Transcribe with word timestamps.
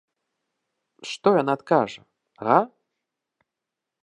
Што 1.11 1.27
яна 1.41 1.51
адкажа, 1.59 2.01
га? 2.45 2.59